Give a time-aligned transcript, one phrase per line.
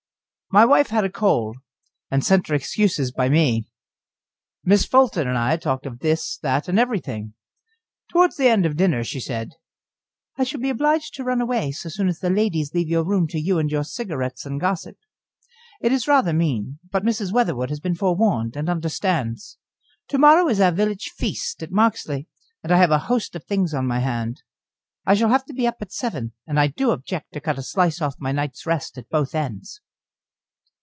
[0.53, 1.55] My wife had a cold,
[2.11, 3.67] and had sent her excuses by me.
[4.65, 7.35] Miss Fulton and I talked of this, that, and every thing.
[8.11, 9.51] Towards the end of dinner she said:
[10.35, 13.27] "I shall be obliged to run away so soon as the ladies leave the room
[13.29, 14.97] to you and your cigarettes and gossip.
[15.79, 17.31] It is rather mean, but Mrs.
[17.31, 19.57] Weatherwood has been forewarned, and understands.
[20.09, 22.25] To morrow is our village feast at Marksleigh,
[22.61, 24.43] and I have a host of things on my hand.
[25.05, 27.63] I shall have to be up at seven, and I do object to cut a
[27.63, 29.79] slice off my night's rest at both ends."